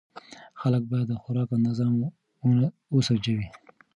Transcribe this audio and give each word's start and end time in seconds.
خلک 0.61 0.83
باید 0.91 1.07
د 1.09 1.13
خوراک 1.21 1.49
اندازه 1.57 1.83
وسنجوي. 2.95 3.47